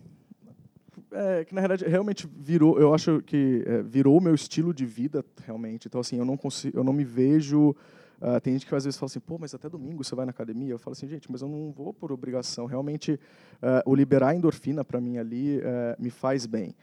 [1.12, 4.86] É, que na realidade realmente virou, eu acho que é, virou o meu estilo de
[4.86, 5.88] vida realmente.
[5.88, 7.76] Então assim, eu não consigo, eu não me vejo
[8.22, 10.30] ah, tem gente que às vezes fala assim, pô, mas até domingo você vai na
[10.32, 10.72] academia?
[10.72, 12.66] Eu falo assim, gente, mas eu não vou por obrigação.
[12.66, 13.20] Realmente,
[13.62, 16.74] ah, o liberar endorfina para mim ali eh, me faz bem.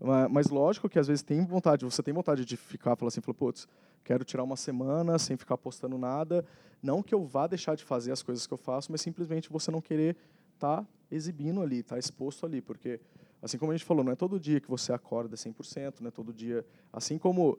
[0.00, 3.20] Ma- Mas lógico que às vezes tem vontade, você tem vontade de ficar, falar assim,
[3.20, 3.66] putz,
[4.04, 6.44] quero tirar uma semana sem ficar postando nada.
[6.82, 9.70] Não que eu vá deixar de fazer as coisas que eu faço, mas simplesmente você
[9.70, 10.16] não querer
[10.54, 13.00] estar exibindo ali, estar exposto ali, porque
[13.42, 16.10] assim como a gente falou, não é todo dia que você acorda 100%, não é
[16.10, 17.58] todo dia, assim como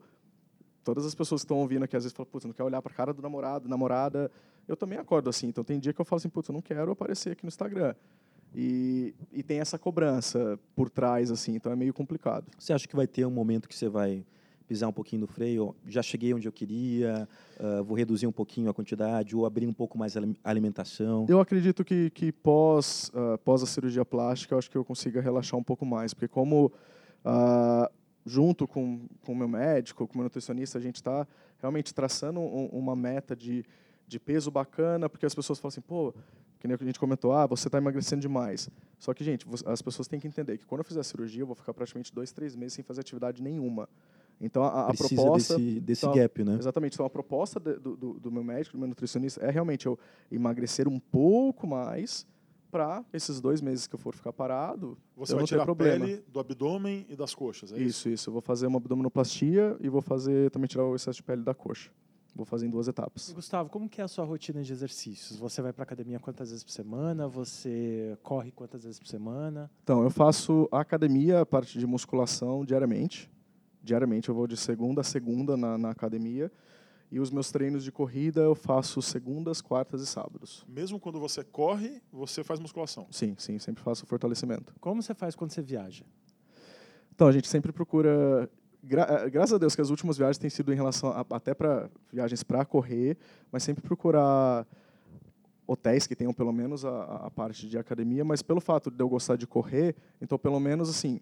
[0.82, 2.92] todas as pessoas que estão ouvindo aqui às vezes falam, putz, não quer olhar para
[2.92, 4.30] a cara do namorado, namorada,
[4.66, 5.46] eu também acordo assim.
[5.48, 7.94] Então tem dia que eu falo assim, putz, eu não quero aparecer aqui no Instagram.
[8.54, 12.46] E, e tem essa cobrança por trás assim, então é meio complicado.
[12.58, 14.24] Você acha que vai ter um momento que você vai
[14.66, 15.74] pisar um pouquinho no freio?
[15.86, 19.72] Já cheguei onde eu queria, ah, vou reduzir um pouquinho a quantidade ou abrir um
[19.72, 21.26] pouco mais a alim- a alimentação?
[21.28, 25.20] Eu acredito que, que pós, ah, pós a cirurgia plástica, eu acho que eu consiga
[25.20, 26.72] relaxar um pouco mais, porque como
[27.24, 27.90] ah,
[28.26, 31.26] junto com o meu médico, com o meu nutricionista, a gente está
[31.60, 33.64] realmente traçando um- uma meta de,
[34.06, 36.14] de peso bacana, porque as pessoas falam assim, pô,
[36.58, 38.70] que nem a gente comentou, ah, você está emagrecendo demais.
[38.98, 41.46] Só que, gente, as pessoas têm que entender que quando eu fizer a cirurgia, eu
[41.46, 43.86] vou ficar praticamente dois, três meses sem fazer atividade nenhuma.
[44.40, 45.56] Então, a, a Precisa proposta...
[45.56, 46.56] desse, desse então, gap, né?
[46.58, 46.94] Exatamente.
[46.94, 49.98] Então, a proposta do, do, do meu médico, do meu nutricionista, é realmente eu
[50.30, 52.26] emagrecer um pouco mais
[52.74, 55.76] para esses dois meses que eu for ficar parado, você eu vai não tirar a
[55.76, 57.86] pele do abdômen e das coxas, é isso?
[57.86, 58.30] Isso, isso.
[58.30, 61.54] Eu vou fazer uma abdominoplastia e vou fazer também tirar o excesso de pele da
[61.54, 61.92] coxa.
[62.34, 63.30] Vou fazer em duas etapas.
[63.30, 65.38] Gustavo, como que é a sua rotina de exercícios?
[65.38, 67.28] Você vai para academia quantas vezes por semana?
[67.28, 69.70] Você corre quantas vezes por semana?
[69.84, 73.30] Então, eu faço academia, a parte de musculação, diariamente.
[73.84, 76.50] Diariamente, eu vou de segunda a segunda na, na academia.
[77.12, 80.64] E os meus treinos de corrida eu faço segundas, quartas e sábados.
[80.66, 83.06] Mesmo quando você corre, você faz musculação.
[83.10, 84.74] Sim, sim, sempre faço fortalecimento.
[84.80, 86.04] Como você faz quando você viaja?
[87.14, 88.48] Então, a gente sempre procura.
[88.82, 91.54] gra- eh, graças a Deus que as últimas viagens têm sido em relação a- até
[91.54, 93.16] para viagens para correr,
[93.52, 94.66] mas sempre procurar
[95.66, 99.08] hotéis que tenham pelo menos a, a parte de academia, mas pelo fato de eu
[99.08, 101.20] gostar de correr, então pelo menos assim,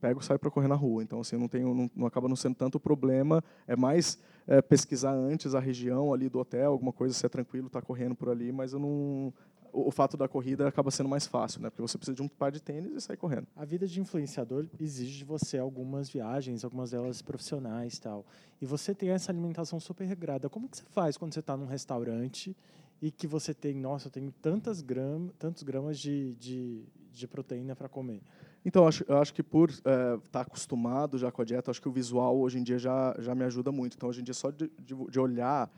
[0.00, 1.02] pego e saio para correr na rua.
[1.02, 5.12] Então assim, não tenho não, não acaba não sendo tanto problema, é mais eh, pesquisar
[5.12, 8.50] antes a região ali do hotel, alguma coisa se é tranquilo, tá correndo por ali,
[8.52, 9.32] mas eu não
[9.72, 11.70] o, o fato da corrida acaba sendo mais fácil, né?
[11.70, 13.46] Porque você precisa de um par de tênis e sair correndo.
[13.56, 18.24] A vida de influenciador exige de você algumas viagens, algumas delas profissionais tal.
[18.60, 20.48] E você tem essa alimentação super regrada.
[20.48, 22.56] Como que você faz quando você está num restaurante
[23.00, 27.74] e que você tem, nossa, eu tenho tantas gram, tantos gramas de, de, de proteína
[27.74, 28.22] para comer?
[28.64, 31.88] Então, eu acho, eu acho que por estar acostumado já com a dieta, acho que
[31.88, 33.96] o visual hoje em dia já, já me ajuda muito.
[33.96, 35.70] Então, hoje em dia, só de, de, de olhar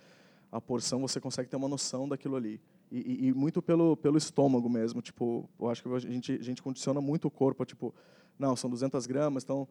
[0.50, 2.60] a porção, você consegue ter uma noção daquilo ali.
[2.90, 5.00] E, e- e muito pelo, pelo estômago mesmo.
[5.00, 7.64] Tipo, eu acho que a gente, a gente condiciona muito o corpo.
[7.64, 7.94] Tipo,
[8.38, 9.68] não, são 200 gramas, então,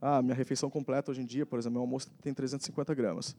[0.00, 3.36] ah, minha refeição completa hoje em dia, por exemplo, meu almoço tem 350 gramas.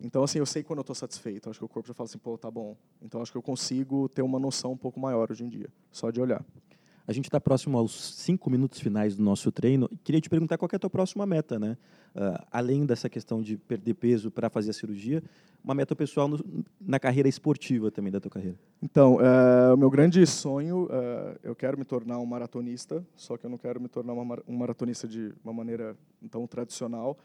[0.00, 1.50] Então, assim, eu sei quando eu estou satisfeito.
[1.50, 2.76] Acho que o corpo já fala assim, pô, tá bom.
[3.00, 6.10] Então, acho que eu consigo ter uma noção um pouco maior hoje em dia, só
[6.10, 6.44] de olhar.
[7.06, 9.88] A gente está próximo aos cinco minutos finais do nosso treino.
[10.04, 11.76] Queria te perguntar qual é a tua próxima meta, né?
[12.14, 15.22] Uh, além dessa questão de perder peso para fazer a cirurgia,
[15.64, 18.56] uma meta pessoal no, na carreira esportiva também da tua carreira.
[18.80, 23.46] Então, uh, o meu grande sonho, uh, eu quero me tornar um maratonista, só que
[23.46, 25.96] eu não quero me tornar uma, um maratonista de uma maneira
[26.30, 27.18] tão tradicional.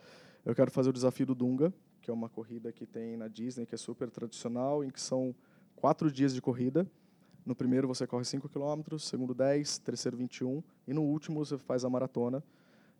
[0.43, 3.65] Eu quero fazer o desafio do Dunga, que é uma corrida que tem na Disney,
[3.65, 5.35] que é super tradicional, em que são
[5.75, 6.87] quatro dias de corrida.
[7.47, 11.85] No primeiro você corre 5 km, segundo 10, terceiro 21 e no último você faz
[11.85, 12.43] a maratona.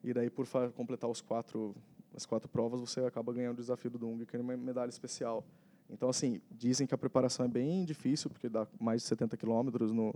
[0.01, 1.75] E daí por completar os quatro
[2.15, 5.43] as quatro provas você acaba ganhando o desafio do Dung, que é uma medalha especial.
[5.89, 9.69] Então assim, dizem que a preparação é bem difícil porque dá mais de 70 km
[9.93, 10.15] no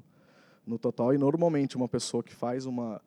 [0.66, 3.02] no total e normalmente uma pessoa que faz uma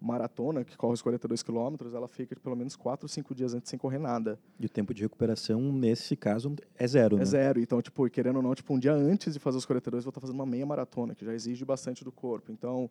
[0.00, 3.68] maratona, que corre os 42 quilômetros, ela fica de pelo menos 4 5 dias antes
[3.68, 4.38] sem correr nada.
[4.58, 7.24] E o tempo de recuperação, nesse caso, é zero, É né?
[7.24, 7.60] zero.
[7.60, 10.10] Então, tipo, querendo ou não, tipo, um dia antes de fazer os 42, eu vou
[10.10, 12.52] estar fazendo uma meia maratona, que já exige bastante do corpo.
[12.52, 12.88] Então,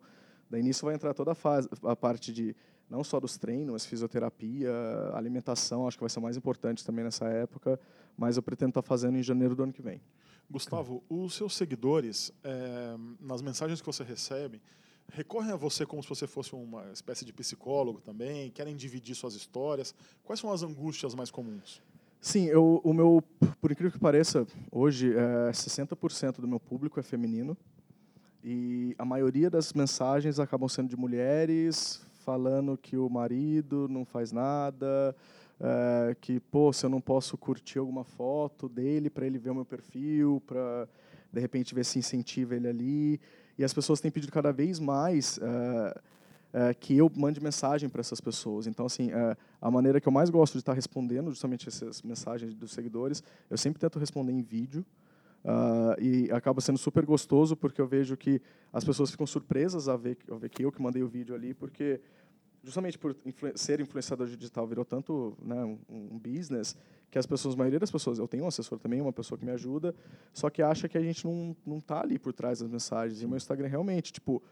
[0.50, 2.54] daí nisso vai entrar toda a, fase, a parte de,
[2.90, 4.70] não só dos treinos, mas fisioterapia,
[5.14, 7.80] alimentação, acho que vai ser o mais importante também nessa época,
[8.16, 10.00] mas eu pretendo estar fazendo em janeiro do ano que vem.
[10.50, 14.62] Gustavo, os seus seguidores, é, nas mensagens que você recebe,
[15.12, 18.50] recorrem a você como se você fosse uma espécie de psicólogo também?
[18.50, 19.94] Querem dividir suas histórias?
[20.24, 21.82] Quais são as angústias mais comuns?
[22.20, 23.22] Sim, eu, o meu,
[23.60, 27.56] por incrível que pareça, hoje é, 60% do meu público é feminino
[28.42, 34.32] e a maioria das mensagens acabam sendo de mulheres falando que o marido não faz
[34.32, 35.16] nada,
[35.60, 39.54] é, que pô, se eu não posso curtir alguma foto dele para ele ver o
[39.54, 40.88] meu perfil, para
[41.32, 43.20] de repente ver se incentiva ele ali.
[43.58, 48.00] E as pessoas têm pedido cada vez mais uh, uh, que eu mande mensagem para
[48.00, 48.68] essas pessoas.
[48.68, 52.54] Então, assim, uh, a maneira que eu mais gosto de estar respondendo justamente essas mensagens
[52.54, 54.86] dos seguidores, eu sempre tento responder em vídeo.
[55.98, 58.40] e acaba sendo super gostoso porque eu vejo que
[58.72, 61.54] as pessoas ficam surpresas a ver, a ver que eu que mandei o vídeo ali,
[61.54, 62.00] porque
[62.68, 66.76] justamente por influ ser influenciador digital virou tanto né, um, um, business
[67.10, 69.44] que as pessoas, a maioria das pessoas, eu tenho um assessor também, uma pessoa que
[69.44, 69.94] me ajuda,
[70.32, 73.22] só que acha que a gente não não está ali por trás das mensagens.
[73.22, 74.42] E o meu Instagram realmente, tipo,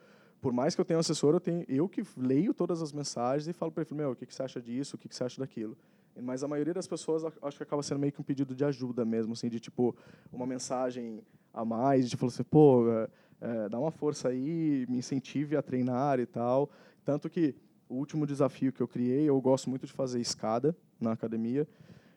[0.40, 3.46] por mais que eu tenha um assessor, eu tenho eu que leio todas as mensagens
[3.46, 5.24] e falo para ele, meu, o que, que você acha disso, o que, que você
[5.24, 5.76] acha daquilo.
[6.18, 9.04] Mas a maioria das pessoas acho que acaba sendo meio que um pedido de ajuda
[9.04, 9.94] mesmo, assim, de tipo
[10.32, 11.20] uma mensagem
[11.52, 13.08] a mais, de falar assim, pô, é,
[13.40, 16.70] é, dá uma força aí, me incentive a treinar e tal.
[17.04, 17.54] Tanto que
[17.88, 21.66] o último desafio que eu criei, eu gosto muito de fazer escada na academia.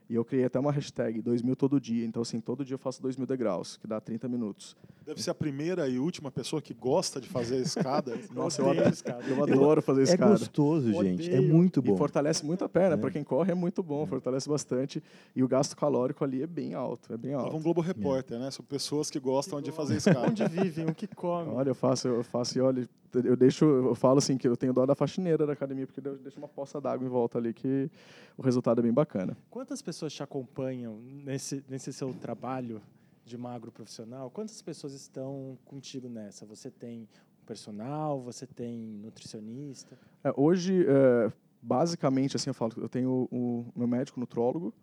[0.10, 2.06] E eu criei até uma hashtag, 2 mil todo dia.
[2.06, 4.76] Então, assim, todo dia eu faço 2 mil degraus, que dá 30 minutos.
[5.10, 8.16] Deve ser a primeira e última pessoa que gosta de fazer escada.
[8.32, 9.26] Nossa, eu adoro, escada.
[9.26, 10.36] eu adoro fazer escada.
[10.36, 11.34] É gostoso, gente.
[11.34, 11.96] É muito bom.
[11.96, 12.94] E fortalece muito a perna.
[12.94, 12.98] É.
[12.98, 14.06] Para quem corre, é muito bom, é.
[14.06, 15.02] fortalece bastante.
[15.36, 17.12] E o gasto calórico ali é bem alto.
[17.12, 17.46] É bem alto.
[17.46, 18.40] Tava um Globo Repórter, é.
[18.40, 18.52] né?
[18.52, 20.30] São pessoas que gostam que de fazer escada.
[20.30, 21.56] Onde vivem, o que comem.
[21.56, 24.74] Olha, eu faço, eu faço e olha, eu deixo, eu falo assim que eu tenho
[24.74, 27.90] dó da faxineira da academia, porque eu deixo uma poça d'água em volta ali, que
[28.38, 29.36] o resultado é bem bacana.
[29.50, 32.80] Quantas pessoas te acompanham nesse, nesse seu trabalho
[33.30, 34.30] de magro profissional?
[34.32, 36.46] Quantas pessoas estão contigo nessa?
[36.48, 37.08] Você tem
[37.42, 39.96] um personal, você tem nutricionista?
[40.24, 44.74] É, hoje, é, basicamente, assim eu falo, eu tenho o, o meu médico nutrólogo,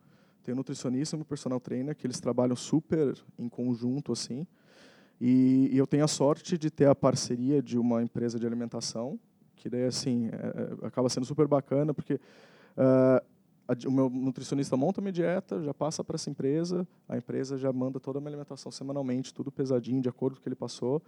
[0.45, 4.47] tenho nutricionista e meu personal trainer, que eles trabalham super em conjunto, assim.
[5.21, 9.19] E, e, eu tenho a sorte de ter a parceria de uma empresa de alimentação,
[9.57, 13.25] que daí assim é, é acaba sendo super bacana, porque uh,
[13.87, 17.99] o meu nutricionista monta minha dieta, já passa para essa empresa, a empresa já manda
[17.99, 21.03] toda a minha alimentação semanalmente, tudo pesadinho, de acordo com o que ele passou,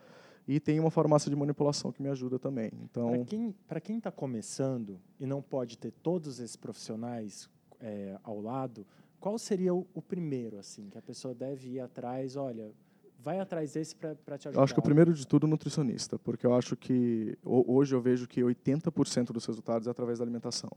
[0.46, 2.70] e tem uma farmácia de manipulação que me ajuda também.
[2.82, 3.26] Então,
[3.66, 7.48] para quem está começando e não pode ter todos esses profissionais
[7.80, 8.86] é, ao lado,
[9.20, 12.34] qual seria o, o primeiro assim que a pessoa deve ir atrás?
[12.34, 12.72] Olha,
[13.18, 14.60] vai atrás desse para te ajudar?
[14.60, 18.00] Eu acho que o primeiro de tudo é nutricionista, porque eu acho que hoje eu
[18.00, 20.70] vejo que 80% dos resultados é através da alimentação.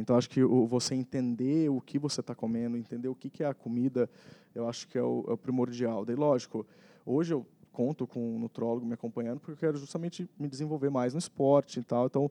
[0.00, 3.54] Então acho que você entender o que você está comendo, entender o que é a
[3.54, 4.08] comida,
[4.54, 6.04] eu acho que é o, é o primordial.
[6.04, 6.66] Daí lógico,
[7.04, 11.12] hoje eu conto com um nutrólogo me acompanhando porque eu quero justamente me desenvolver mais
[11.12, 12.06] no esporte e tal.
[12.06, 12.30] Então,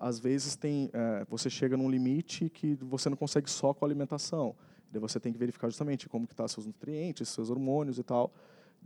[0.00, 3.88] às vezes tem, é, você chega num limite que você não consegue só com a
[3.88, 4.54] alimentação.
[4.90, 8.32] Daí você tem que verificar justamente como que tá seus nutrientes, seus hormônios e tal.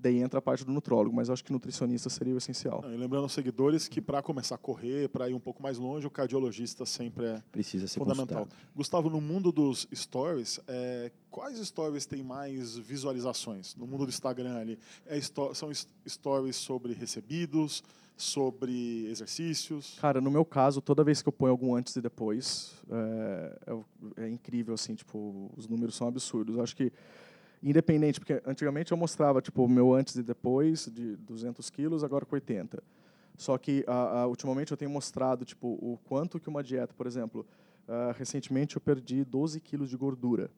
[0.03, 2.83] Daí entra a parte do nutrólogo, mas eu acho que nutricionista seria o essencial.
[2.85, 6.05] E lembrando aos seguidores que para começar a correr, para ir um pouco mais longe,
[6.05, 8.47] o cardiologista sempre é Precisa ser fundamental.
[8.47, 8.69] Consultado.
[8.75, 13.77] Gustavo, no mundo dos stories, é, quais stories têm mais visualizações?
[13.77, 15.71] No mundo do Instagram ali, é, são
[16.05, 17.85] stories sobre recebidos,
[18.17, 19.99] sobre exercícios?
[20.01, 23.59] Cara, no meu caso, toda vez que eu ponho algum antes e depois, é,
[24.19, 26.57] é, é incrível, assim, tipo, os números são absurdos.
[26.57, 26.93] Eu acho que
[27.62, 32.35] independente, porque antigamente eu mostrava tipo meu antes e depois de 200 quilos, agora com
[32.35, 32.83] 80.
[33.37, 33.85] Só que
[34.29, 37.46] ultimamente eu tenho mostrado tipo o quanto que uma dieta, por exemplo,
[37.88, 40.51] uh, recentemente eu perdi 12 quilos de gordura.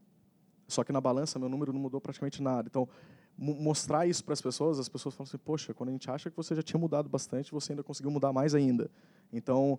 [0.67, 2.69] Só que na balança meu número não mudou praticamente nada.
[2.69, 2.89] Então
[3.37, 6.37] mostrar isso para as pessoas, as pessoas falam assim, poxa, quando a gente acha que
[6.37, 8.91] você já tinha mudado bastante, você ainda conseguiu mudar mais ainda.
[9.33, 9.79] Então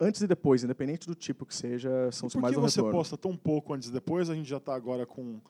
[0.00, 3.16] antes e depois, independente do tipo que seja, são os mais Por que você posta
[3.16, 4.30] tão pouco antes e depois?
[4.30, 5.40] A gente já está agora com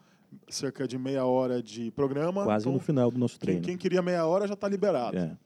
[0.49, 2.45] cerca de meia hora de programa.
[2.45, 3.61] Quase então, no final do nosso treino.
[3.61, 5.17] Quem, quem queria meia hora já está liberado.
[5.17, 5.37] É.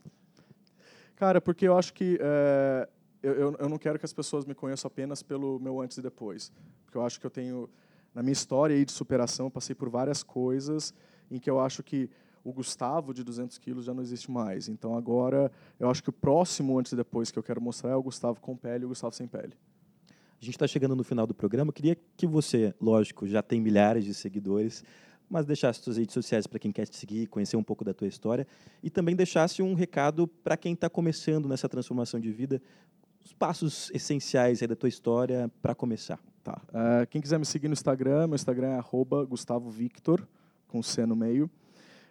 [1.17, 2.89] Cara, porque eu acho que é,
[3.23, 6.53] eu, eu não quero que as pessoas me conheçam apenas pelo meu antes e depois.
[6.85, 7.69] Porque eu acho que eu tenho,
[8.15, 10.93] na minha história aí de superação, eu passei por várias coisas
[11.31, 12.11] em que eu acho que
[12.45, 14.69] o Gustavo de 200 quilos já não existe mais.
[14.69, 17.97] Então agora eu acho que o próximo antes e depois que eu quero mostrar é
[17.97, 19.55] o Gustavo com pele e o Gustavo sem pele.
[20.41, 21.71] A gente está chegando no final do programa.
[21.71, 24.85] Eu queria que você, lógico, já tem milhares de seguidores,
[25.29, 28.07] mas deixasse suas redes sociais para quem quer te seguir, conhecer um pouco da tua
[28.07, 28.47] história
[28.83, 32.61] e também deixasse um recado para quem está começando nessa transformação de vida,
[33.25, 36.21] os passos essenciais da tua história para começar.
[36.43, 36.61] Tá.
[36.69, 38.81] Uh, quem quiser me seguir no Instagram, meu Instagram é
[39.27, 40.27] @gustavo_victor
[40.69, 41.51] com C no meio.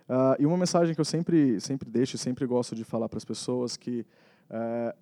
[0.10, 3.26] Uh, e uma mensagem que eu sempre, sempre deixo, sempre gosto de falar para as
[3.26, 4.06] pessoas que
[4.50, 4.98] uh,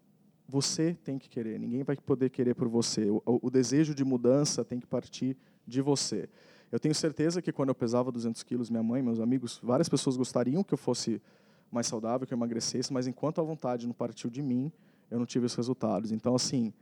[0.52, 3.10] você tem que querer, ninguém vai poder querer por você.
[3.10, 6.28] O, o, desejo de mudança tem que partir de você.
[6.70, 10.18] Eu tenho certeza que quando eu pesava 200 quilos, minha mãe, meus amigos, várias pessoas
[10.18, 11.22] gostariam que eu fosse
[11.72, 14.70] mais saudável, que eu emagrecesse, mas enquanto a vontade não partiu de mim,
[15.10, 16.12] eu não tive os resultados.
[16.12, 16.74] Então, assim,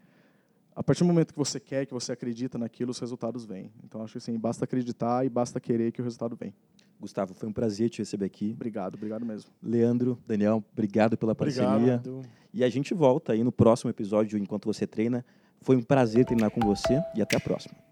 [0.75, 3.71] a partir do momento que você quer, que você acredita naquilo, os resultados vêm.
[3.83, 6.55] Então, acho que assim, basta acreditar e basta querer que o resultado vem.
[6.99, 8.51] Gustavo, foi um prazer te receber aqui.
[8.55, 9.49] Obrigado, obrigado mesmo.
[9.63, 11.69] Leandro, Daniel, obrigado pela parceria.
[11.69, 12.21] Obrigado.
[12.53, 15.25] E a gente volta aí no próximo episódio Enquanto Você Treina.
[15.61, 17.88] Foi um prazer treinar com você e até a próxima.